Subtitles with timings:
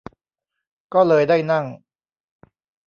[0.93, 1.65] ก็เลยได้นั่ง